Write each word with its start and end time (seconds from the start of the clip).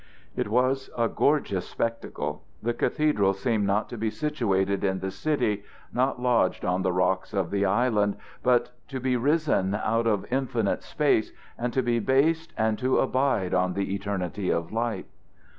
It 0.35 0.47
was 0.47 0.89
a 0.97 1.07
gorgeous 1.07 1.69
spectacle. 1.69 2.43
The 2.63 2.73
cathedral 2.73 3.33
seemed 3.33 3.67
not 3.67 3.87
to 3.89 3.99
be 3.99 4.09
situated 4.09 4.83
in 4.83 4.97
the 4.97 5.11
city, 5.11 5.63
not 5.93 6.19
lodged 6.19 6.65
on 6.65 6.81
the 6.81 6.91
rocks 6.91 7.35
of 7.35 7.51
the 7.51 7.65
island, 7.65 8.17
but 8.41 8.71
to 8.87 8.99
be 8.99 9.15
risen 9.15 9.75
out 9.75 10.07
of 10.07 10.25
infinite 10.33 10.81
space 10.81 11.31
and 11.55 11.71
to 11.73 11.83
be 11.83 11.99
based 11.99 12.51
and 12.57 12.79
to 12.79 12.97
abide 12.97 13.53
on 13.53 13.75
the 13.75 13.93
eternity 13.93 14.49
of 14.49 14.71
light. 14.71 15.05